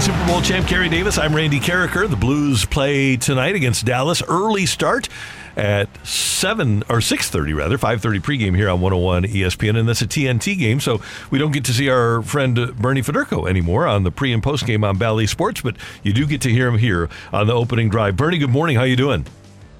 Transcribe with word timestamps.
Super 0.00 0.26
Bowl 0.28 0.40
champ 0.40 0.68
Carey 0.68 0.88
Davis. 0.88 1.18
I'm 1.18 1.34
Randy 1.34 1.58
Karraker. 1.58 2.08
The 2.08 2.16
Blues 2.16 2.64
play 2.64 3.16
tonight 3.16 3.56
against 3.56 3.84
Dallas. 3.84 4.22
Early 4.22 4.64
start 4.64 5.08
at 5.56 5.88
seven 6.06 6.84
or 6.88 7.00
six 7.00 7.28
thirty 7.28 7.52
rather, 7.52 7.78
five 7.78 8.00
thirty 8.00 8.20
pregame 8.20 8.54
here 8.54 8.68
on 8.68 8.80
101 8.80 9.24
ESPN, 9.24 9.76
and 9.76 9.88
that's 9.88 10.00
a 10.00 10.06
TNT 10.06 10.56
game. 10.56 10.78
So 10.78 11.00
we 11.30 11.38
don't 11.38 11.50
get 11.50 11.64
to 11.64 11.72
see 11.72 11.88
our 11.88 12.22
friend 12.22 12.76
Bernie 12.76 13.02
Federko 13.02 13.48
anymore 13.48 13.88
on 13.88 14.04
the 14.04 14.12
pre 14.12 14.32
and 14.32 14.42
post 14.42 14.66
game 14.66 14.84
on 14.84 14.98
Bally 14.98 15.26
Sports, 15.26 15.62
but 15.62 15.74
you 16.04 16.12
do 16.12 16.26
get 16.26 16.42
to 16.42 16.50
hear 16.50 16.68
him 16.68 16.78
here 16.78 17.08
on 17.32 17.48
the 17.48 17.54
opening 17.54 17.88
drive. 17.88 18.16
Bernie, 18.16 18.38
good 18.38 18.50
morning. 18.50 18.76
How 18.76 18.84
you 18.84 18.96
doing? 18.96 19.26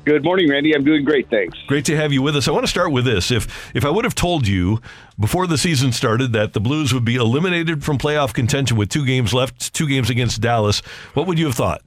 Good 0.08 0.24
morning, 0.24 0.48
Randy. 0.48 0.74
I'm 0.74 0.84
doing 0.84 1.04
great, 1.04 1.28
thanks. 1.28 1.58
Great 1.66 1.84
to 1.84 1.94
have 1.94 2.14
you 2.14 2.22
with 2.22 2.34
us. 2.34 2.48
I 2.48 2.50
want 2.50 2.64
to 2.64 2.70
start 2.70 2.92
with 2.92 3.04
this. 3.04 3.30
If 3.30 3.76
if 3.76 3.84
I 3.84 3.90
would 3.90 4.06
have 4.06 4.14
told 4.14 4.48
you 4.48 4.80
before 5.20 5.46
the 5.46 5.58
season 5.58 5.92
started 5.92 6.32
that 6.32 6.54
the 6.54 6.60
Blues 6.60 6.94
would 6.94 7.04
be 7.04 7.16
eliminated 7.16 7.84
from 7.84 7.98
playoff 7.98 8.32
contention 8.32 8.78
with 8.78 8.88
two 8.88 9.04
games 9.04 9.34
left, 9.34 9.74
two 9.74 9.86
games 9.86 10.08
against 10.08 10.40
Dallas, 10.40 10.80
what 11.12 11.26
would 11.26 11.38
you 11.38 11.44
have 11.44 11.54
thought? 11.54 11.82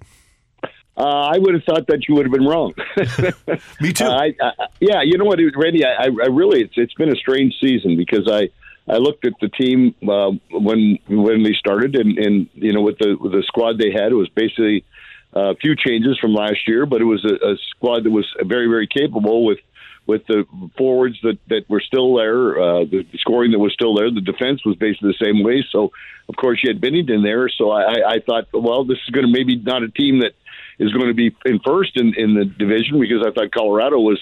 Uh, 0.95 1.01
I 1.01 1.39
would 1.39 1.55
have 1.55 1.63
thought 1.63 1.87
that 1.87 2.07
you 2.07 2.13
would 2.13 2.27
have 2.27 2.31
been 2.31 2.45
wrong. 2.45 2.75
Me 3.81 3.91
too. 3.91 4.05
Uh, 4.05 4.11
I, 4.11 4.35
I, 4.39 4.51
yeah, 4.79 5.01
you 5.01 5.17
know 5.17 5.25
what, 5.25 5.39
Randy? 5.55 5.83
I, 5.83 6.03
I 6.03 6.27
really 6.27 6.61
it's 6.61 6.73
it's 6.75 6.93
been 6.93 7.09
a 7.09 7.15
strange 7.15 7.55
season 7.59 7.97
because 7.97 8.29
I 8.31 8.49
I 8.87 8.97
looked 8.97 9.25
at 9.25 9.33
the 9.41 9.49
team 9.49 9.95
uh, 10.07 10.29
when 10.51 10.99
when 11.07 11.41
they 11.41 11.53
started 11.53 11.95
and 11.95 12.19
and 12.19 12.49
you 12.53 12.71
know 12.71 12.81
with 12.81 12.99
the 12.99 13.17
with 13.19 13.31
the 13.31 13.41
squad 13.47 13.79
they 13.79 13.89
had, 13.89 14.11
it 14.11 14.15
was 14.15 14.29
basically 14.29 14.85
a 15.33 15.55
few 15.55 15.75
changes 15.75 16.17
from 16.19 16.33
last 16.33 16.67
year, 16.67 16.85
but 16.85 17.01
it 17.01 17.05
was 17.05 17.23
a, 17.25 17.51
a 17.51 17.57
squad 17.69 18.03
that 18.03 18.11
was 18.11 18.27
very, 18.43 18.67
very 18.67 18.87
capable 18.87 19.45
with 19.45 19.59
with 20.07 20.25
the 20.27 20.45
forwards 20.77 21.17
that, 21.21 21.37
that 21.47 21.69
were 21.69 21.79
still 21.79 22.15
there, 22.15 22.59
uh, 22.59 22.83
the 22.85 23.05
scoring 23.19 23.51
that 23.51 23.59
was 23.59 23.71
still 23.71 23.93
there. 23.95 24.09
The 24.09 24.19
defense 24.19 24.65
was 24.65 24.75
basically 24.75 25.13
the 25.17 25.25
same 25.25 25.43
way. 25.43 25.63
So, 25.71 25.91
of 26.27 26.35
course, 26.35 26.59
you 26.63 26.73
had 26.73 26.81
Binnington 26.81 27.23
there. 27.23 27.47
So 27.49 27.69
I, 27.69 28.15
I 28.15 28.19
thought, 28.19 28.47
well, 28.51 28.83
this 28.83 28.97
is 28.97 29.09
going 29.11 29.25
to 29.25 29.31
maybe 29.31 29.57
not 29.57 29.83
a 29.83 29.89
team 29.89 30.19
that 30.21 30.33
is 30.79 30.91
going 30.91 31.07
to 31.07 31.13
be 31.13 31.35
in 31.45 31.59
first 31.59 31.97
in, 31.97 32.15
in 32.15 32.33
the 32.33 32.45
division 32.45 32.99
because 32.99 33.23
I 33.25 33.31
thought 33.31 33.51
Colorado 33.51 33.99
was 33.99 34.19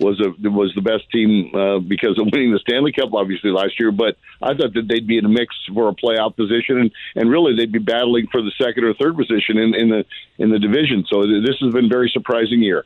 was 0.00 0.20
a 0.20 0.50
was 0.50 0.72
the 0.74 0.80
best 0.80 1.10
team 1.10 1.54
uh, 1.54 1.78
because 1.78 2.18
of 2.18 2.26
winning 2.32 2.52
the 2.52 2.58
Stanley 2.58 2.92
Cup, 2.92 3.12
obviously 3.14 3.50
last 3.50 3.78
year. 3.78 3.92
But 3.92 4.16
I 4.42 4.54
thought 4.54 4.74
that 4.74 4.88
they'd 4.88 5.06
be 5.06 5.18
in 5.18 5.24
a 5.24 5.28
mix 5.28 5.54
for 5.74 5.88
a 5.88 5.94
playoff 5.94 6.36
position, 6.36 6.78
and, 6.78 6.90
and 7.16 7.30
really 7.30 7.54
they'd 7.54 7.72
be 7.72 7.78
battling 7.78 8.26
for 8.32 8.42
the 8.42 8.52
second 8.60 8.84
or 8.84 8.94
third 8.94 9.16
position 9.16 9.58
in, 9.58 9.74
in 9.74 9.88
the 9.90 10.04
in 10.38 10.50
the 10.50 10.58
division. 10.58 11.04
So 11.08 11.22
this 11.22 11.56
has 11.60 11.72
been 11.72 11.86
a 11.86 11.88
very 11.88 12.10
surprising 12.12 12.62
year. 12.62 12.84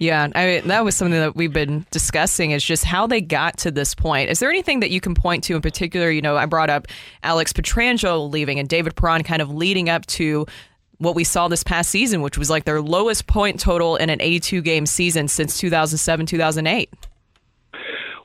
Yeah, 0.00 0.28
I 0.34 0.46
mean, 0.46 0.68
that 0.68 0.82
was 0.82 0.96
something 0.96 1.20
that 1.20 1.36
we've 1.36 1.52
been 1.52 1.84
discussing 1.90 2.52
is 2.52 2.64
just 2.64 2.84
how 2.84 3.06
they 3.06 3.20
got 3.20 3.58
to 3.58 3.70
this 3.70 3.94
point. 3.94 4.30
Is 4.30 4.38
there 4.38 4.48
anything 4.48 4.80
that 4.80 4.90
you 4.90 4.98
can 4.98 5.14
point 5.14 5.44
to 5.44 5.54
in 5.54 5.60
particular? 5.60 6.10
You 6.10 6.22
know, 6.22 6.38
I 6.38 6.46
brought 6.46 6.70
up 6.70 6.86
Alex 7.22 7.52
Pietrangelo 7.52 8.32
leaving 8.32 8.58
and 8.58 8.66
David 8.66 8.96
Perron 8.96 9.22
kind 9.24 9.42
of 9.42 9.52
leading 9.52 9.90
up 9.90 10.06
to 10.06 10.46
what 11.00 11.14
we 11.14 11.24
saw 11.24 11.48
this 11.48 11.64
past 11.64 11.90
season, 11.90 12.20
which 12.20 12.38
was 12.38 12.50
like 12.50 12.64
their 12.64 12.80
lowest 12.80 13.26
point 13.26 13.58
total 13.58 13.96
in 13.96 14.10
an 14.10 14.20
82 14.20 14.60
game 14.60 14.86
season 14.86 15.28
since 15.28 15.58
2007, 15.58 16.26
2008. 16.26 16.90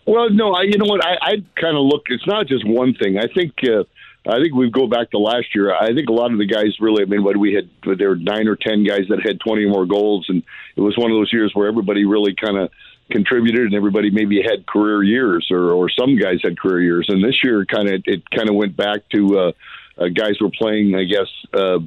Well, 0.05 0.29
no, 0.29 0.53
I, 0.53 0.63
you 0.63 0.77
know 0.77 0.85
what? 0.85 1.03
I, 1.03 1.17
I 1.21 1.31
kind 1.59 1.75
of 1.75 1.83
look. 1.83 2.03
It's 2.07 2.27
not 2.27 2.47
just 2.47 2.67
one 2.67 2.93
thing. 2.93 3.17
I 3.17 3.27
think. 3.33 3.53
Uh, 3.63 3.85
I 4.27 4.39
think 4.39 4.55
we 4.55 4.71
go 4.71 4.87
back 4.87 5.11
to 5.11 5.19
last 5.19 5.53
year. 5.53 5.73
I 5.73 5.93
think 5.93 6.09
a 6.09 6.13
lot 6.13 6.31
of 6.31 6.39
the 6.39 6.47
guys 6.47 6.79
really. 6.79 7.03
I 7.03 7.05
mean, 7.05 7.23
what 7.23 7.37
we 7.37 7.53
had 7.53 7.69
there 7.97 8.09
were 8.09 8.15
nine 8.15 8.47
or 8.47 8.55
ten 8.55 8.83
guys 8.83 9.05
that 9.09 9.21
had 9.23 9.39
twenty 9.39 9.67
more 9.67 9.85
goals, 9.85 10.25
and 10.29 10.43
it 10.75 10.81
was 10.81 10.97
one 10.97 11.11
of 11.11 11.17
those 11.17 11.31
years 11.31 11.51
where 11.53 11.67
everybody 11.67 12.05
really 12.05 12.35
kind 12.35 12.57
of 12.57 12.71
contributed, 13.11 13.61
and 13.61 13.75
everybody 13.75 14.09
maybe 14.09 14.41
had 14.41 14.65
career 14.65 15.03
years, 15.03 15.47
or 15.51 15.71
or 15.71 15.89
some 15.89 16.17
guys 16.17 16.39
had 16.43 16.59
career 16.59 16.81
years. 16.81 17.05
And 17.07 17.23
this 17.23 17.43
year, 17.43 17.65
kind 17.65 17.87
of 17.87 18.01
it 18.05 18.29
kind 18.31 18.49
of 18.49 18.55
went 18.55 18.75
back 18.75 19.07
to 19.13 19.39
uh, 19.39 19.51
uh, 19.97 20.07
guys 20.07 20.39
were 20.41 20.51
playing. 20.51 20.95
I 20.95 21.03
guess 21.03 21.29
uh, 21.53 21.79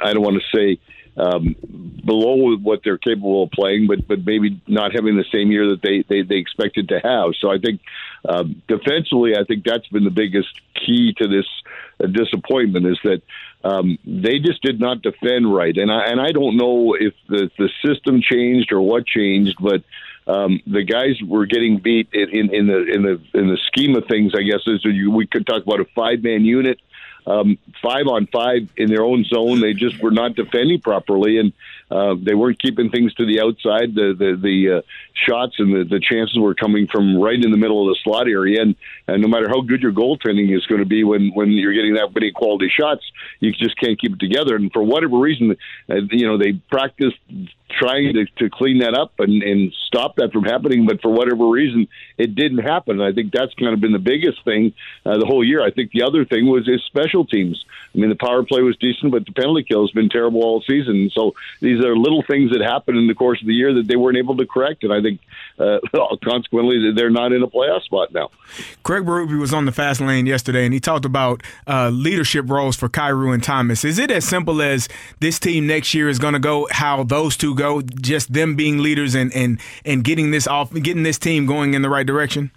I 0.00 0.12
don't 0.12 0.22
want 0.22 0.40
to 0.42 0.56
say 0.56 0.80
um, 1.18 1.56
below 2.04 2.56
what 2.56 2.80
they're 2.84 2.98
capable 2.98 3.42
of 3.42 3.50
playing, 3.50 3.88
but 3.88 4.06
but 4.06 4.24
maybe 4.24 4.60
not 4.68 4.94
having 4.94 5.16
the 5.16 5.24
same 5.32 5.50
year 5.50 5.68
that 5.70 5.82
they 5.82 6.04
they, 6.08 6.22
they 6.22 6.36
expected 6.36 6.88
to 6.90 7.00
have. 7.00 7.32
So 7.40 7.50
I 7.50 7.58
think 7.58 7.80
um, 8.28 8.62
defensively, 8.68 9.36
I 9.36 9.44
think 9.44 9.64
that's 9.64 9.86
been 9.88 10.04
the 10.04 10.10
biggest 10.10 10.48
key 10.74 11.14
to 11.18 11.26
this 11.26 11.46
uh, 12.02 12.06
disappointment 12.06 12.86
is 12.86 12.98
that 13.02 13.22
um, 13.64 13.98
they 14.04 14.38
just 14.38 14.62
did 14.62 14.78
not 14.80 15.02
defend 15.02 15.52
right, 15.52 15.76
and 15.76 15.90
I 15.90 16.06
and 16.06 16.20
I 16.20 16.30
don't 16.30 16.56
know 16.56 16.94
if 16.94 17.14
the 17.28 17.50
the 17.58 17.68
system 17.84 18.20
changed 18.22 18.72
or 18.72 18.80
what 18.80 19.06
changed, 19.06 19.56
but. 19.60 19.82
Um, 20.26 20.60
the 20.66 20.84
guys 20.84 21.16
were 21.26 21.46
getting 21.46 21.78
beat 21.78 22.10
in, 22.12 22.28
in, 22.28 22.54
in 22.54 22.66
the 22.66 22.84
in 22.84 23.02
the 23.02 23.20
in 23.32 23.48
the 23.48 23.56
scheme 23.66 23.96
of 23.96 24.04
things. 24.08 24.34
I 24.36 24.42
guess 24.42 24.60
is 24.66 24.84
we 24.84 25.26
could 25.26 25.46
talk 25.46 25.62
about 25.62 25.80
a 25.80 25.86
five 25.94 26.22
man 26.22 26.44
unit 26.44 26.78
um, 27.28 27.58
five 27.82 28.06
on 28.06 28.26
five 28.26 28.68
in 28.76 28.88
their 28.88 29.02
own 29.02 29.24
zone. 29.24 29.60
They 29.60 29.74
just 29.74 30.00
were 30.02 30.10
not 30.10 30.34
defending 30.34 30.80
properly, 30.80 31.38
and 31.38 31.52
uh, 31.90 32.14
they 32.20 32.34
weren't 32.34 32.58
keeping 32.58 32.90
things 32.90 33.14
to 33.14 33.26
the 33.26 33.40
outside. 33.40 33.94
The 33.94 34.14
the, 34.18 34.38
the 34.40 34.78
uh, 34.78 34.82
shots 35.12 35.56
and 35.58 35.72
the, 35.74 35.84
the 35.84 36.00
chances 36.00 36.38
were 36.38 36.54
coming 36.54 36.86
from 36.86 37.20
right 37.20 37.38
in 37.42 37.50
the 37.50 37.56
middle 37.56 37.82
of 37.82 37.94
the 37.94 37.98
slot 38.02 38.28
area. 38.28 38.62
And, 38.62 38.76
and 39.06 39.22
no 39.22 39.28
matter 39.28 39.48
how 39.48 39.60
good 39.60 39.82
your 39.82 39.92
goaltending 39.92 40.56
is 40.56 40.64
going 40.66 40.80
to 40.80 40.86
be 40.86 41.04
when 41.04 41.30
when 41.34 41.50
you're 41.50 41.74
getting 41.74 41.94
that 41.94 42.14
many 42.14 42.32
quality 42.32 42.70
shots, 42.70 43.04
you 43.40 43.52
just 43.52 43.78
can't 43.78 44.00
keep 44.00 44.14
it 44.14 44.20
together. 44.20 44.56
And 44.56 44.72
for 44.72 44.82
whatever 44.82 45.18
reason, 45.18 45.56
uh, 45.90 45.94
you 46.10 46.26
know 46.26 46.38
they 46.38 46.52
practiced 46.70 47.18
trying 47.70 48.14
to, 48.14 48.24
to 48.38 48.48
clean 48.50 48.78
that 48.78 48.94
up 48.94 49.12
and, 49.18 49.42
and 49.42 49.72
stop 49.86 50.16
that 50.16 50.32
from 50.32 50.44
happening. 50.44 50.86
But 50.86 51.02
for 51.02 51.10
whatever 51.10 51.46
reason, 51.48 51.88
it 52.16 52.34
didn't 52.34 52.58
happen. 52.58 53.00
I 53.00 53.12
think 53.12 53.32
that's 53.32 53.52
kind 53.54 53.74
of 53.74 53.80
been 53.80 53.92
the 53.92 53.98
biggest 53.98 54.42
thing 54.44 54.72
uh, 55.04 55.18
the 55.18 55.26
whole 55.26 55.44
year. 55.44 55.62
I 55.62 55.70
think 55.70 55.92
the 55.92 56.02
other 56.02 56.24
thing 56.24 56.46
was 56.46 56.66
his 56.66 56.82
special 56.86 57.17
teams. 57.24 57.64
I 57.94 57.98
mean, 57.98 58.10
the 58.10 58.16
power 58.16 58.42
play 58.42 58.60
was 58.60 58.76
decent, 58.76 59.12
but 59.12 59.24
the 59.24 59.32
penalty 59.32 59.62
kill 59.62 59.82
has 59.82 59.90
been 59.90 60.08
terrible 60.08 60.42
all 60.42 60.60
season. 60.62 61.10
So 61.12 61.34
these 61.60 61.82
are 61.84 61.96
little 61.96 62.22
things 62.22 62.52
that 62.52 62.60
happen 62.60 62.96
in 62.96 63.06
the 63.06 63.14
course 63.14 63.40
of 63.40 63.46
the 63.46 63.54
year 63.54 63.74
that 63.74 63.86
they 63.86 63.96
weren't 63.96 64.18
able 64.18 64.36
to 64.36 64.46
correct. 64.46 64.84
And 64.84 64.92
I 64.92 65.00
think, 65.00 65.20
uh, 65.58 65.78
consequently, 66.24 66.92
they're 66.94 67.10
not 67.10 67.32
in 67.32 67.42
a 67.42 67.46
playoff 67.46 67.82
spot 67.82 68.12
now. 68.12 68.30
Craig 68.82 69.04
Berube 69.04 69.38
was 69.40 69.54
on 69.54 69.64
the 69.64 69.72
fast 69.72 70.00
lane 70.00 70.26
yesterday, 70.26 70.64
and 70.64 70.74
he 70.74 70.80
talked 70.80 71.04
about 71.04 71.42
uh, 71.66 71.88
leadership 71.88 72.48
roles 72.48 72.76
for 72.76 72.88
Kyrou 72.88 73.32
and 73.32 73.42
Thomas. 73.42 73.84
Is 73.84 73.98
it 73.98 74.10
as 74.10 74.24
simple 74.24 74.60
as 74.60 74.88
this 75.20 75.38
team 75.38 75.66
next 75.66 75.94
year 75.94 76.08
is 76.08 76.18
going 76.18 76.34
to 76.34 76.40
go 76.40 76.68
how 76.70 77.04
those 77.04 77.36
two 77.36 77.54
go, 77.54 77.80
just 77.80 78.32
them 78.32 78.54
being 78.54 78.78
leaders 78.78 79.14
and 79.14 79.32
and 79.34 79.60
and 79.84 80.04
getting 80.04 80.30
this 80.30 80.46
off, 80.46 80.72
getting 80.72 81.02
this 81.02 81.18
team 81.18 81.46
going 81.46 81.74
in 81.74 81.82
the 81.82 81.90
right 81.90 82.06
direction? 82.06 82.50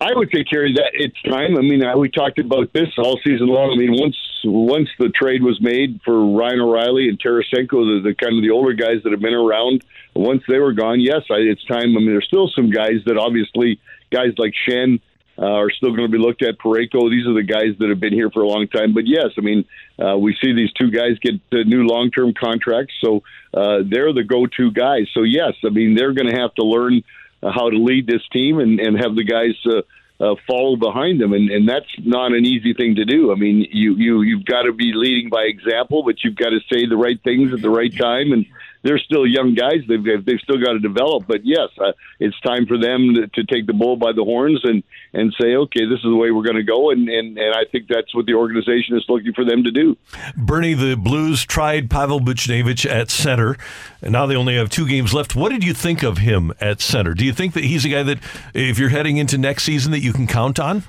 I 0.00 0.12
would 0.14 0.30
say, 0.30 0.44
Carey, 0.44 0.74
that 0.74 0.90
it's 0.92 1.20
time. 1.22 1.56
I 1.56 1.62
mean, 1.62 1.82
we 1.98 2.10
talked 2.10 2.38
about 2.38 2.72
this 2.72 2.88
all 2.98 3.18
season 3.24 3.46
long. 3.46 3.72
I 3.72 3.76
mean, 3.76 3.92
once 3.98 4.16
once 4.44 4.88
the 4.98 5.08
trade 5.08 5.42
was 5.42 5.60
made 5.60 6.00
for 6.04 6.36
Ryan 6.36 6.60
O'Reilly 6.60 7.08
and 7.08 7.18
Tarasenko, 7.18 7.70
the, 7.70 8.00
the 8.04 8.14
kind 8.14 8.36
of 8.36 8.42
the 8.42 8.50
older 8.50 8.74
guys 8.74 9.02
that 9.04 9.12
have 9.12 9.20
been 9.20 9.34
around, 9.34 9.82
once 10.14 10.42
they 10.48 10.58
were 10.58 10.74
gone, 10.74 11.00
yes, 11.00 11.22
I, 11.30 11.36
it's 11.36 11.64
time. 11.64 11.96
I 11.96 12.00
mean, 12.00 12.06
there's 12.06 12.26
still 12.26 12.50
some 12.54 12.70
guys 12.70 13.00
that 13.06 13.16
obviously 13.16 13.80
guys 14.12 14.34
like 14.36 14.52
Schenn 14.68 15.00
uh, 15.38 15.46
are 15.46 15.70
still 15.70 15.90
going 15.90 16.10
to 16.10 16.12
be 16.12 16.18
looked 16.18 16.42
at. 16.42 16.58
Parayko, 16.58 17.10
these 17.10 17.26
are 17.26 17.34
the 17.34 17.42
guys 17.42 17.76
that 17.78 17.88
have 17.88 18.00
been 18.00 18.12
here 18.12 18.30
for 18.30 18.42
a 18.42 18.46
long 18.46 18.68
time. 18.68 18.92
But 18.92 19.06
yes, 19.06 19.28
I 19.38 19.40
mean, 19.40 19.64
uh, 19.98 20.16
we 20.18 20.36
see 20.42 20.52
these 20.52 20.72
two 20.72 20.90
guys 20.90 21.18
get 21.20 21.40
the 21.50 21.64
new 21.64 21.86
long-term 21.86 22.34
contracts, 22.38 22.94
so 23.02 23.22
uh, 23.54 23.78
they're 23.88 24.12
the 24.12 24.24
go-to 24.24 24.70
guys. 24.70 25.08
So 25.14 25.22
yes, 25.22 25.54
I 25.64 25.70
mean, 25.70 25.94
they're 25.94 26.12
going 26.12 26.28
to 26.28 26.38
have 26.38 26.54
to 26.56 26.64
learn 26.64 27.02
how 27.42 27.70
to 27.70 27.76
lead 27.76 28.06
this 28.06 28.22
team 28.32 28.58
and, 28.58 28.80
and 28.80 28.98
have 28.98 29.14
the 29.14 29.24
guys. 29.24 29.54
Uh, 29.64 29.82
uh, 30.18 30.34
follow 30.46 30.76
behind 30.76 31.20
them, 31.20 31.34
and, 31.34 31.50
and 31.50 31.68
that's 31.68 31.84
not 31.98 32.32
an 32.32 32.46
easy 32.46 32.72
thing 32.72 32.94
to 32.94 33.04
do. 33.04 33.32
I 33.32 33.34
mean, 33.34 33.66
you 33.70 33.96
you 33.96 34.22
you've 34.22 34.46
got 34.46 34.62
to 34.62 34.72
be 34.72 34.92
leading 34.94 35.28
by 35.28 35.42
example, 35.42 36.04
but 36.04 36.24
you've 36.24 36.36
got 36.36 36.50
to 36.50 36.60
say 36.72 36.86
the 36.86 36.96
right 36.96 37.22
things 37.22 37.52
at 37.52 37.60
the 37.60 37.68
right 37.68 37.94
time, 37.94 38.32
and 38.32 38.46
they're 38.86 38.98
still 38.98 39.26
young 39.26 39.54
guys. 39.54 39.80
They've 39.88 40.02
they've, 40.02 40.40
still 40.40 40.58
got 40.58 40.72
to 40.72 40.78
develop. 40.78 41.26
But 41.26 41.44
yes, 41.44 41.68
uh, 41.78 41.92
it's 42.20 42.38
time 42.40 42.66
for 42.66 42.78
them 42.78 43.14
to, 43.14 43.26
to 43.26 43.44
take 43.44 43.66
the 43.66 43.72
bull 43.72 43.96
by 43.96 44.12
the 44.12 44.24
horns 44.24 44.60
and 44.64 44.82
and 45.12 45.34
say, 45.40 45.56
okay, 45.56 45.86
this 45.86 45.98
is 45.98 46.04
the 46.04 46.16
way 46.16 46.30
we're 46.30 46.44
going 46.44 46.56
to 46.56 46.62
go. 46.62 46.90
And, 46.90 47.08
and 47.08 47.36
and 47.38 47.54
I 47.54 47.64
think 47.70 47.88
that's 47.88 48.14
what 48.14 48.26
the 48.26 48.34
organization 48.34 48.96
is 48.96 49.04
looking 49.08 49.32
for 49.32 49.44
them 49.44 49.64
to 49.64 49.70
do. 49.70 49.96
Bernie, 50.36 50.74
the 50.74 50.96
Blues 50.96 51.44
tried 51.44 51.90
Pavel 51.90 52.20
Buchnevich 52.20 52.88
at 52.88 53.10
center, 53.10 53.56
and 54.02 54.12
now 54.12 54.26
they 54.26 54.36
only 54.36 54.56
have 54.56 54.70
two 54.70 54.86
games 54.86 55.12
left. 55.12 55.34
What 55.34 55.50
did 55.50 55.64
you 55.64 55.74
think 55.74 56.02
of 56.02 56.18
him 56.18 56.52
at 56.60 56.80
center? 56.80 57.14
Do 57.14 57.24
you 57.24 57.32
think 57.32 57.54
that 57.54 57.64
he's 57.64 57.84
a 57.84 57.88
guy 57.88 58.02
that, 58.04 58.18
if 58.54 58.78
you're 58.78 58.90
heading 58.90 59.16
into 59.16 59.38
next 59.38 59.64
season, 59.64 59.92
that 59.92 60.00
you 60.00 60.12
can 60.12 60.26
count 60.26 60.58
on? 60.58 60.84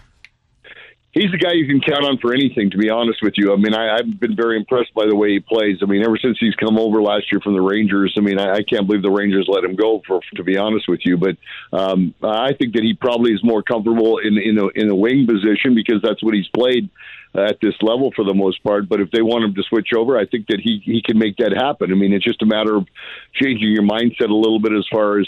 He's 1.17 1.31
the 1.31 1.37
guy 1.37 1.53
you 1.53 1.65
can 1.65 1.81
count 1.81 2.05
on 2.05 2.17
for 2.19 2.33
anything. 2.33 2.69
To 2.71 2.77
be 2.77 2.89
honest 2.89 3.19
with 3.21 3.33
you, 3.37 3.53
I 3.53 3.57
mean, 3.57 3.73
I, 3.73 3.97
I've 3.97 4.19
been 4.19 4.35
very 4.35 4.57
impressed 4.57 4.93
by 4.93 5.05
the 5.05 5.15
way 5.15 5.31
he 5.31 5.39
plays. 5.39 5.77
I 5.81 5.85
mean, 5.85 6.03
ever 6.03 6.17
since 6.17 6.37
he's 6.39 6.55
come 6.55 6.77
over 6.77 7.01
last 7.01 7.31
year 7.31 7.41
from 7.41 7.53
the 7.53 7.61
Rangers, 7.61 8.13
I 8.17 8.21
mean, 8.21 8.39
I, 8.39 8.57
I 8.57 8.63
can't 8.63 8.87
believe 8.87 9.01
the 9.01 9.11
Rangers 9.11 9.47
let 9.47 9.63
him 9.63 9.75
go. 9.75 10.01
For 10.07 10.21
to 10.35 10.43
be 10.43 10.57
honest 10.57 10.87
with 10.87 11.01
you, 11.03 11.17
but 11.17 11.37
um, 11.71 12.13
I 12.21 12.53
think 12.53 12.75
that 12.75 12.83
he 12.83 12.93
probably 12.93 13.33
is 13.33 13.43
more 13.43 13.63
comfortable 13.63 14.19
in 14.19 14.37
in 14.37 14.57
a 14.57 14.67
in 14.75 14.89
a 14.89 14.95
wing 14.95 15.27
position 15.27 15.75
because 15.75 16.01
that's 16.01 16.23
what 16.23 16.33
he's 16.33 16.47
played 16.49 16.89
at 17.35 17.59
this 17.61 17.75
level 17.81 18.11
for 18.15 18.23
the 18.23 18.33
most 18.33 18.63
part. 18.63 18.87
But 18.87 19.01
if 19.01 19.11
they 19.11 19.21
want 19.21 19.43
him 19.43 19.53
to 19.55 19.63
switch 19.63 19.89
over, 19.95 20.17
I 20.17 20.25
think 20.25 20.47
that 20.47 20.59
he 20.61 20.81
he 20.83 21.01
can 21.01 21.17
make 21.17 21.37
that 21.37 21.53
happen. 21.53 21.91
I 21.91 21.95
mean, 21.95 22.13
it's 22.13 22.25
just 22.25 22.41
a 22.41 22.45
matter 22.45 22.75
of 22.75 22.87
changing 23.33 23.71
your 23.71 23.83
mindset 23.83 24.29
a 24.29 24.35
little 24.35 24.59
bit 24.59 24.73
as 24.73 24.85
far 24.91 25.19
as 25.19 25.27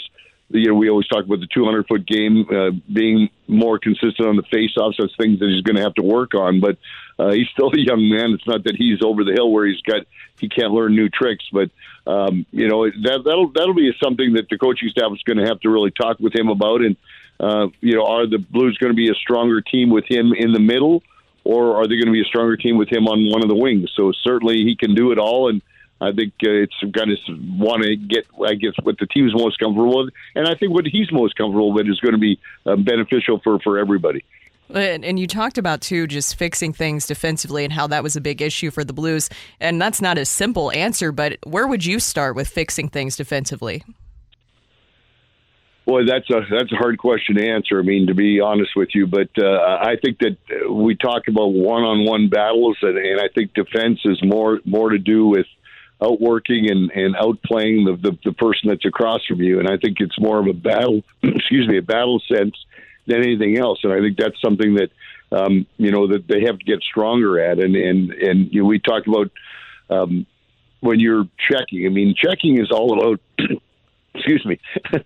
you 0.50 0.68
know, 0.68 0.74
we 0.74 0.90
always 0.90 1.06
talk 1.06 1.24
about 1.24 1.40
the 1.40 1.48
200 1.52 1.86
foot 1.86 2.06
game 2.06 2.46
uh, 2.50 2.70
being 2.92 3.30
more 3.46 3.78
consistent 3.78 4.28
on 4.28 4.36
the 4.36 4.42
face-offs. 4.50 4.96
That's 4.98 5.14
things 5.16 5.38
that 5.38 5.48
he's 5.48 5.62
going 5.62 5.76
to 5.76 5.82
have 5.82 5.94
to 5.94 6.02
work 6.02 6.34
on. 6.34 6.60
But 6.60 6.76
uh, 7.18 7.32
he's 7.32 7.48
still 7.52 7.70
a 7.74 7.78
young 7.78 8.08
man. 8.08 8.32
It's 8.32 8.46
not 8.46 8.64
that 8.64 8.76
he's 8.76 8.98
over 9.02 9.24
the 9.24 9.32
hill 9.32 9.50
where 9.50 9.66
he's 9.66 9.80
got 9.82 10.06
he 10.38 10.48
can't 10.48 10.72
learn 10.72 10.96
new 10.96 11.08
tricks. 11.08 11.44
But 11.52 11.70
um, 12.06 12.46
you 12.50 12.68
know 12.68 12.84
that 12.90 13.22
that'll 13.24 13.52
that'll 13.52 13.74
be 13.74 13.92
something 14.02 14.34
that 14.34 14.48
the 14.48 14.58
coaching 14.58 14.88
staff 14.88 15.12
is 15.12 15.22
going 15.22 15.38
to 15.38 15.46
have 15.46 15.60
to 15.60 15.70
really 15.70 15.92
talk 15.92 16.18
with 16.18 16.34
him 16.34 16.48
about. 16.48 16.82
And 16.82 16.96
uh, 17.38 17.68
you 17.80 17.94
know, 17.94 18.06
are 18.06 18.26
the 18.26 18.38
Blues 18.38 18.76
going 18.78 18.92
to 18.92 18.96
be 18.96 19.10
a 19.10 19.14
stronger 19.14 19.60
team 19.60 19.90
with 19.90 20.04
him 20.08 20.32
in 20.32 20.52
the 20.52 20.60
middle? 20.60 21.02
Or 21.42 21.76
are 21.76 21.86
they 21.86 21.94
going 21.94 22.06
to 22.06 22.12
be 22.12 22.20
a 22.20 22.26
stronger 22.26 22.56
team 22.58 22.76
with 22.76 22.92
him 22.92 23.08
on 23.08 23.30
one 23.30 23.42
of 23.42 23.48
the 23.48 23.56
wings? 23.56 23.90
So 23.96 24.12
certainly 24.12 24.58
he 24.58 24.76
can 24.76 24.94
do 24.94 25.10
it 25.10 25.18
all, 25.18 25.48
and 25.48 25.62
I 26.00 26.12
think 26.12 26.32
uh, 26.42 26.50
it's 26.50 26.74
going 26.80 27.08
to 27.08 27.16
want 27.58 27.82
to 27.82 27.96
get, 27.96 28.26
I 28.46 28.54
guess, 28.54 28.72
what 28.82 28.98
the 28.98 29.06
team's 29.06 29.34
most 29.34 29.58
comfortable 29.58 30.04
with, 30.04 30.14
and 30.34 30.48
I 30.48 30.54
think 30.54 30.72
what 30.72 30.86
he's 30.86 31.12
most 31.12 31.36
comfortable 31.36 31.72
with 31.72 31.86
is 31.88 32.00
going 32.00 32.14
to 32.14 32.18
be 32.18 32.38
uh, 32.64 32.76
beneficial 32.76 33.40
for 33.44 33.58
for 33.60 33.78
everybody. 33.78 34.24
And 34.72 35.18
you 35.18 35.26
talked 35.26 35.58
about 35.58 35.80
too 35.80 36.06
just 36.06 36.36
fixing 36.36 36.72
things 36.72 37.04
defensively 37.04 37.64
and 37.64 37.72
how 37.72 37.88
that 37.88 38.04
was 38.04 38.14
a 38.14 38.20
big 38.20 38.40
issue 38.40 38.70
for 38.70 38.84
the 38.84 38.92
Blues. 38.92 39.28
And 39.58 39.82
that's 39.82 40.00
not 40.00 40.16
a 40.16 40.24
simple 40.24 40.70
answer, 40.70 41.10
but 41.10 41.38
where 41.44 41.66
would 41.66 41.84
you 41.84 41.98
start 41.98 42.36
with 42.36 42.46
fixing 42.46 42.88
things 42.88 43.16
defensively? 43.16 43.82
Boy, 45.86 46.04
that's 46.04 46.30
a 46.30 46.42
that's 46.48 46.72
a 46.72 46.76
hard 46.76 46.98
question 46.98 47.34
to 47.34 47.48
answer. 47.48 47.80
I 47.80 47.82
mean, 47.82 48.06
to 48.06 48.14
be 48.14 48.40
honest 48.40 48.70
with 48.76 48.90
you, 48.94 49.08
but 49.08 49.30
uh, 49.36 49.78
I 49.80 49.96
think 50.00 50.18
that 50.20 50.36
we 50.70 50.94
talk 50.94 51.26
about 51.26 51.48
one-on-one 51.48 52.28
battles, 52.28 52.76
and, 52.82 52.96
and 52.96 53.20
I 53.20 53.26
think 53.34 53.54
defense 53.54 53.98
is 54.04 54.22
more 54.22 54.60
more 54.64 54.90
to 54.90 54.98
do 54.98 55.26
with 55.26 55.46
outworking 56.02 56.70
and, 56.70 56.90
and 56.92 57.14
outplaying 57.14 57.84
the, 57.84 58.10
the, 58.10 58.18
the 58.24 58.32
person 58.32 58.68
that's 58.68 58.84
across 58.84 59.24
from 59.26 59.40
you. 59.40 59.58
And 59.58 59.68
I 59.68 59.76
think 59.76 60.00
it's 60.00 60.18
more 60.18 60.38
of 60.38 60.46
a 60.46 60.52
battle, 60.52 61.02
excuse 61.22 61.68
me, 61.68 61.78
a 61.78 61.82
battle 61.82 62.20
sense 62.20 62.54
than 63.06 63.22
anything 63.22 63.58
else. 63.58 63.80
And 63.84 63.92
I 63.92 64.00
think 64.00 64.16
that's 64.16 64.40
something 64.40 64.74
that, 64.74 64.90
um, 65.32 65.66
you 65.76 65.90
know, 65.90 66.08
that 66.08 66.26
they 66.26 66.42
have 66.42 66.58
to 66.58 66.64
get 66.64 66.82
stronger 66.82 67.38
at. 67.40 67.58
And, 67.58 67.76
and, 67.76 68.10
and, 68.12 68.52
you 68.52 68.62
know, 68.62 68.68
we 68.68 68.78
talked 68.78 69.06
about, 69.06 69.30
um, 69.90 70.26
when 70.80 70.98
you're 70.98 71.28
checking, 71.50 71.86
I 71.86 71.90
mean, 71.90 72.14
checking 72.16 72.58
is 72.60 72.70
all 72.70 72.98
about 72.98 73.20
excuse 74.14 74.44
me, 74.44 74.58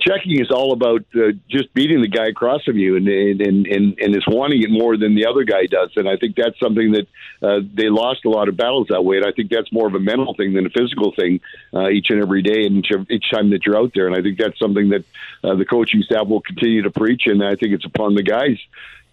checking 0.00 0.40
is 0.40 0.50
all 0.50 0.72
about 0.72 1.04
uh, 1.14 1.32
just 1.48 1.72
beating 1.74 2.00
the 2.00 2.08
guy 2.08 2.26
across 2.26 2.62
from 2.64 2.78
you, 2.78 2.96
and 2.96 3.08
and 3.08 3.66
and 3.66 3.98
and 3.98 4.16
is 4.16 4.24
wanting 4.26 4.62
it 4.62 4.70
more 4.70 4.96
than 4.96 5.14
the 5.14 5.26
other 5.26 5.44
guy 5.44 5.66
does. 5.66 5.90
And 5.96 6.08
I 6.08 6.16
think 6.16 6.36
that's 6.36 6.58
something 6.58 6.92
that 6.92 7.06
uh, 7.42 7.60
they 7.74 7.88
lost 7.88 8.24
a 8.24 8.30
lot 8.30 8.48
of 8.48 8.56
battles 8.56 8.88
that 8.90 9.04
way. 9.04 9.16
And 9.16 9.26
I 9.26 9.32
think 9.32 9.50
that's 9.50 9.72
more 9.72 9.86
of 9.86 9.94
a 9.94 10.00
mental 10.00 10.34
thing 10.34 10.54
than 10.54 10.66
a 10.66 10.70
physical 10.70 11.12
thing 11.12 11.40
uh, 11.72 11.88
each 11.88 12.10
and 12.10 12.22
every 12.22 12.42
day, 12.42 12.64
and 12.64 12.78
each, 12.78 12.92
each 13.10 13.30
time 13.30 13.50
that 13.50 13.64
you're 13.66 13.78
out 13.78 13.92
there. 13.94 14.06
And 14.06 14.16
I 14.16 14.22
think 14.22 14.38
that's 14.38 14.58
something 14.58 14.90
that 14.90 15.04
uh, 15.42 15.54
the 15.54 15.64
coaching 15.64 16.02
staff 16.02 16.26
will 16.26 16.42
continue 16.42 16.82
to 16.82 16.90
preach. 16.90 17.22
And 17.26 17.42
I 17.42 17.56
think 17.56 17.72
it's 17.72 17.86
upon 17.86 18.14
the 18.14 18.22
guys 18.22 18.58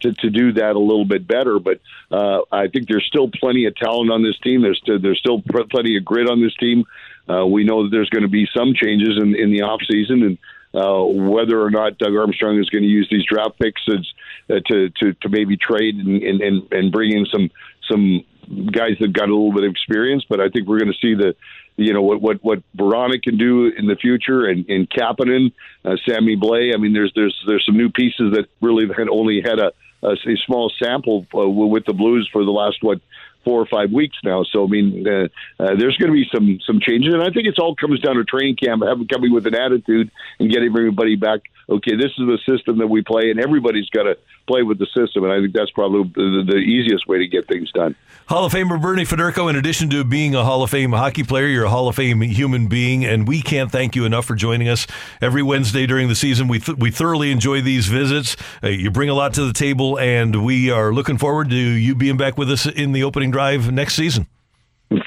to, 0.02 0.14
to 0.14 0.30
do 0.30 0.54
that 0.54 0.76
a 0.76 0.80
little 0.80 1.06
bit 1.06 1.28
better. 1.28 1.60
But 1.60 1.80
uh, 2.12 2.42
I 2.52 2.68
think 2.68 2.88
there's 2.88 3.06
still 3.06 3.30
plenty 3.30 3.66
of 3.66 3.76
talent 3.76 4.12
on 4.12 4.24
this 4.24 4.38
team. 4.40 4.62
There's 4.62 4.82
there's 4.86 5.20
still 5.20 5.42
plenty 5.42 5.98
of 5.98 6.06
grit 6.06 6.30
on 6.30 6.42
this 6.42 6.56
team. 6.56 6.86
Uh, 7.30 7.46
we 7.46 7.64
know 7.64 7.84
that 7.84 7.90
there's 7.92 8.10
going 8.10 8.24
to 8.24 8.30
be 8.30 8.48
some 8.56 8.74
changes 8.74 9.18
in, 9.22 9.36
in 9.36 9.52
the 9.52 9.62
off 9.62 9.82
season, 9.90 10.24
and 10.24 10.38
uh, 10.74 11.04
whether 11.04 11.62
or 11.62 11.70
not 11.70 11.98
Doug 11.98 12.16
Armstrong 12.16 12.60
is 12.60 12.70
going 12.70 12.84
to 12.84 12.90
use 12.90 13.08
these 13.10 13.26
draft 13.26 13.60
picks 13.60 13.82
as, 13.88 14.08
uh, 14.50 14.60
to, 14.68 14.90
to 14.90 15.14
to 15.14 15.30
maybe 15.30 15.58
trade 15.58 15.96
and, 15.96 16.24
and 16.24 16.72
and 16.72 16.92
bring 16.92 17.12
in 17.12 17.26
some 17.32 17.52
some 17.90 18.24
guys 18.72 18.98
that 19.00 19.14
got 19.14 19.30
a 19.30 19.36
little 19.36 19.54
bit 19.54 19.64
of 19.64 19.72
experience. 19.72 20.26
But 20.28 20.40
I 20.40 20.50
think 20.50 20.68
we're 20.68 20.80
going 20.80 20.92
to 20.92 21.00
see 21.00 21.14
the 21.14 21.36
you 21.78 21.94
know 21.94 22.02
what 22.02 22.22
what 22.22 22.44
what 22.44 22.64
Vrana 22.76 23.22
can 23.22 23.38
do 23.38 23.68
in 23.68 23.88
the 23.88 23.96
future, 23.96 24.46
and 24.46 24.68
and 24.70 24.90
Kapanen, 24.90 25.54
uh, 25.86 25.96
Sammy 26.08 26.36
Blais. 26.36 26.74
I 26.74 26.78
mean, 26.78 26.94
there's 26.94 27.12
there's 27.16 27.36
there's 27.48 27.66
some 27.66 27.78
new 27.78 27.90
pieces 27.90 28.34
that 28.34 28.48
really 28.62 28.88
had 28.88 29.08
only 29.10 29.42
had 29.42 29.60
a 29.60 29.72
a, 30.04 30.12
a 30.12 30.38
small 30.46 30.72
sample 30.82 31.26
uh, 31.34 31.48
with 31.48 31.86
the 31.86 31.94
Blues 31.94 32.30
for 32.32 32.44
the 32.44 32.52
last 32.52 32.78
what 32.82 33.02
four 33.46 33.62
or 33.62 33.66
five 33.66 33.92
weeks 33.92 34.18
now. 34.24 34.44
So 34.44 34.66
I 34.66 34.68
mean, 34.68 35.08
uh, 35.08 35.28
uh, 35.60 35.76
there's 35.76 35.98
going 35.98 36.12
to 36.12 36.14
be 36.14 36.28
some 36.34 36.60
some 36.66 36.80
changes, 36.80 37.14
and 37.14 37.24
I 37.24 37.32
think 37.32 37.48
it's 37.48 37.60
all 37.60 37.76
comes 37.76 38.00
down 38.02 38.16
to 38.16 38.24
training 38.24 38.58
camp, 38.58 38.84
having 38.86 39.08
coming 39.08 39.34
with 39.34 39.48
an 39.48 39.56
attitude 39.56 40.12
and 40.40 40.52
getting 40.52 40.70
everybody 40.70 41.16
back. 41.16 41.42
Okay, 41.70 41.96
this 41.96 42.12
is 42.18 42.26
the 42.26 42.40
system 42.50 42.80
that 42.80 42.88
we 42.88 43.04
play, 43.04 43.30
and 43.30 43.40
everybody's 43.40 43.90
got 43.90 44.04
to 44.04 44.18
play 44.48 44.64
with 44.64 44.80
the 44.80 44.88
system, 44.88 45.24
and 45.24 45.32
I 45.32 45.40
think 45.40 45.54
that's 45.54 45.70
probably 45.70 46.12
the, 46.16 46.44
the, 46.50 46.58
easiest 46.58 47.08
way 47.08 47.20
to 47.20 47.28
get 47.28 47.48
things 47.48 47.72
done. 47.72 47.96
Hall 48.28 48.46
of 48.46 48.54
Famer 48.54 48.82
Bernie 48.82 49.06
Federko, 49.06 49.52
in 49.52 49.56
addition 49.56 49.88
to 49.92 50.04
being 50.04 50.34
a 50.34 50.44
Hall 50.44 50.64
of 50.64 50.72
Fame 50.72 50.92
hockey 50.94 51.24
player, 51.24 51.46
you're 51.46 51.66
a 51.66 51.70
Hall 51.70 51.88
of 51.88 51.96
Fame 51.96 52.22
human 52.22 52.68
being, 52.68 53.06
and 53.06 53.28
we 53.28 53.44
can't 53.44 53.72
thank 53.72 53.96
you 53.96 54.06
enough 54.06 54.26
for 54.26 54.34
joining 54.34 54.68
us 54.68 54.88
every 55.22 55.44
Wednesday 55.44 55.86
during 55.86 56.08
the 56.08 56.16
season. 56.16 56.48
We, 56.48 56.58
th- 56.58 56.80
we 56.80 56.90
thoroughly 56.90 57.32
enjoy 57.32 57.62
these 57.62 57.86
visits. 57.86 58.36
Uh, 58.64 58.70
you 58.70 58.90
bring 58.90 59.10
a 59.10 59.14
lot 59.14 59.36
to 59.36 59.46
the 59.46 59.54
table, 59.54 60.00
and 60.00 60.44
we 60.44 60.72
are 60.72 60.92
looking 60.92 61.20
forward 61.20 61.52
to 61.52 61.56
you 61.56 61.94
being 61.94 62.18
back 62.18 62.36
with 62.36 62.50
us 62.50 62.66
in 62.66 62.94
the 62.94 63.04
opening 63.04 63.30
drive 63.30 63.72
next 63.72 63.94
season. 63.94 64.26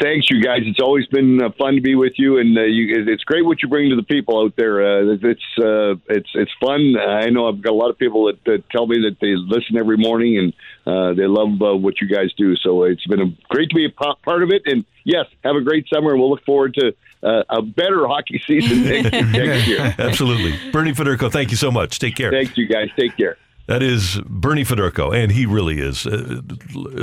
Thanks, 0.01 0.31
you 0.31 0.41
guys. 0.41 0.61
It's 0.65 0.79
always 0.79 1.07
been 1.09 1.43
uh, 1.43 1.51
fun 1.59 1.75
to 1.75 1.81
be 1.81 1.97
with 1.97 2.13
you, 2.17 2.39
and 2.39 2.57
uh, 2.57 2.63
you, 2.63 3.05
it's 3.05 3.25
great 3.25 3.45
what 3.45 3.63
you 3.63 3.69
bring 3.69 3.91
to 3.91 3.97
the 3.97 4.05
people 4.05 4.41
out 4.41 4.55
there. 4.57 4.81
Uh, 4.81 5.17
it's 5.21 5.43
uh, 5.59 5.97
it's 6.09 6.31
it's 6.35 6.53
fun. 6.61 6.95
I 6.97 7.31
know 7.31 7.49
I've 7.49 7.61
got 7.61 7.73
a 7.73 7.75
lot 7.75 7.91
of 7.91 7.99
people 7.99 8.27
that, 8.27 8.45
that 8.45 8.71
tell 8.71 8.87
me 8.87 8.99
that 9.09 9.17
they 9.21 9.35
listen 9.35 9.77
every 9.77 9.97
morning 9.97 10.39
and 10.39 10.53
uh, 10.87 11.15
they 11.15 11.27
love 11.27 11.61
uh, 11.61 11.77
what 11.77 12.01
you 12.01 12.07
guys 12.07 12.33
do. 12.37 12.55
So 12.55 12.85
it's 12.85 13.05
been 13.07 13.21
a, 13.21 13.37
great 13.49 13.71
to 13.71 13.75
be 13.75 13.87
a 13.87 13.91
part 13.91 14.45
of 14.45 14.51
it. 14.51 14.63
And 14.67 14.85
yes, 15.03 15.27
have 15.43 15.57
a 15.57 15.63
great 15.63 15.89
summer, 15.93 16.13
and 16.13 16.21
we'll 16.21 16.31
look 16.31 16.45
forward 16.45 16.75
to 16.75 16.95
a 17.25 17.63
better 17.63 18.07
hockey 18.07 18.41
season 18.47 18.85
next, 18.85 19.11
next 19.33 19.67
year. 19.67 19.97
Absolutely, 19.99 20.71
Bernie 20.71 20.93
Federko, 20.93 21.31
Thank 21.33 21.51
you 21.51 21.57
so 21.57 21.73
much. 21.73 21.99
Take 21.99 22.15
care. 22.15 22.31
Thanks, 22.31 22.57
you 22.57 22.69
guys. 22.69 22.89
Take 22.97 23.17
care. 23.17 23.37
That 23.67 23.83
is 23.83 24.21
Bernie 24.27 24.65
Federko, 24.65 25.15
and 25.17 25.31
he 25.31 25.47
really 25.47 25.81
is. 25.81 26.07
Uh, 26.07 26.43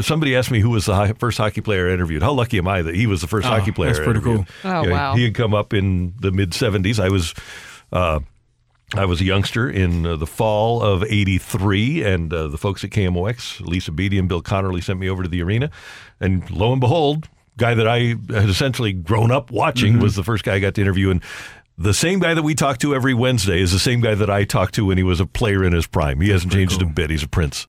somebody 0.01 0.35
asked 0.35 0.51
me 0.51 0.59
who 0.59 0.71
was 0.71 0.85
the 0.85 0.95
ho- 0.95 1.13
first 1.17 1.37
hockey 1.37 1.61
player 1.61 1.89
I 1.89 1.93
interviewed. 1.93 2.21
How 2.21 2.33
lucky 2.33 2.57
am 2.57 2.67
I 2.67 2.81
that 2.81 2.95
he 2.95 3.07
was 3.07 3.21
the 3.21 3.27
first 3.27 3.47
oh, 3.47 3.49
hockey 3.49 3.71
player? 3.71 3.93
That's 3.93 4.03
pretty 4.03 4.19
cool. 4.19 4.45
Oh 4.65 4.89
wow! 4.89 5.15
He 5.15 5.23
had 5.23 5.35
come 5.35 5.53
up 5.53 5.73
in 5.73 6.13
the 6.19 6.31
mid 6.31 6.51
'70s. 6.51 6.99
I 6.99 7.09
was. 7.09 7.33
Uh, 7.91 8.19
I 8.95 9.05
was 9.05 9.21
a 9.21 9.23
youngster 9.23 9.69
in 9.69 10.07
uh, 10.07 10.15
the 10.15 10.25
fall 10.25 10.81
of 10.81 11.03
'83, 11.03 12.03
and 12.03 12.33
uh, 12.33 12.47
the 12.47 12.57
folks 12.57 12.83
at 12.83 12.89
KMOX, 12.89 13.61
Lisa 13.61 13.91
Beatty 13.91 14.17
and 14.17 14.27
Bill 14.27 14.41
Connerly, 14.41 14.83
sent 14.83 14.99
me 14.99 15.07
over 15.07 15.21
to 15.21 15.29
the 15.29 15.43
arena. 15.43 15.69
And 16.19 16.49
lo 16.49 16.71
and 16.71 16.81
behold, 16.81 17.29
guy 17.59 17.75
that 17.75 17.87
I 17.87 18.15
had 18.33 18.49
essentially 18.49 18.91
grown 18.91 19.31
up 19.31 19.51
watching 19.51 19.93
mm-hmm. 19.93 20.01
was 20.01 20.15
the 20.15 20.23
first 20.23 20.43
guy 20.43 20.55
I 20.55 20.59
got 20.59 20.73
to 20.75 20.81
interview. 20.81 21.11
And 21.11 21.21
the 21.79 21.93
same 21.93 22.19
guy 22.19 22.33
that 22.33 22.43
we 22.43 22.53
talk 22.53 22.77
to 22.79 22.93
every 22.93 23.13
Wednesday 23.13 23.61
is 23.61 23.71
the 23.71 23.79
same 23.79 24.01
guy 24.01 24.13
that 24.13 24.29
I 24.29 24.43
talked 24.43 24.75
to 24.75 24.85
when 24.85 24.97
he 24.97 25.03
was 25.03 25.21
a 25.21 25.25
player 25.25 25.63
in 25.63 25.71
his 25.71 25.87
prime. 25.87 26.19
He 26.19 26.29
hasn't 26.29 26.51
changed 26.51 26.81
cool. 26.81 26.89
a 26.89 26.91
bit. 26.91 27.09
He's 27.09 27.23
a 27.23 27.27
prince. 27.27 27.57